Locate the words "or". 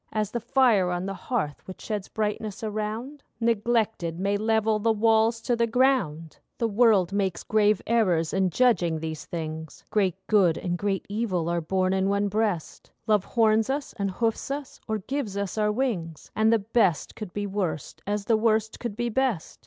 14.87-14.97